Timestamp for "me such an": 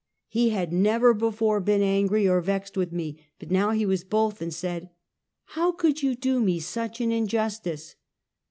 6.41-7.11